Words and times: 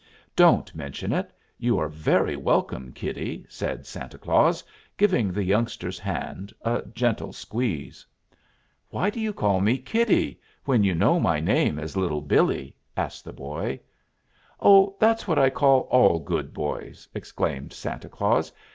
"Don't 0.35 0.73
mention 0.73 1.13
it; 1.13 1.31
you 1.59 1.77
are 1.77 1.87
very 1.87 2.35
welcome, 2.35 2.91
kiddie," 2.91 3.45
said 3.47 3.85
Santa 3.85 4.17
Claus, 4.17 4.63
giving 4.97 5.31
the 5.31 5.43
youngster's 5.43 5.99
hand 5.99 6.51
a 6.63 6.81
gentle 6.95 7.31
squeeze. 7.31 8.03
"Why 8.89 9.11
do 9.11 9.19
you 9.19 9.31
call 9.31 9.61
me 9.61 9.77
'kiddie' 9.77 10.39
when 10.65 10.83
you 10.83 10.95
know 10.95 11.19
my 11.19 11.39
name 11.39 11.77
is 11.77 11.95
Little 11.95 12.21
Billee?" 12.21 12.73
asked 12.97 13.23
the 13.25 13.31
boy. 13.31 13.79
"Oh, 14.59 14.95
that's 14.99 15.27
what 15.27 15.37
I 15.37 15.51
call 15.51 15.81
all 15.81 16.17
good 16.17 16.51
boys," 16.51 17.07
explained 17.13 17.71
Santa 17.71 18.09
Claus. 18.09 18.51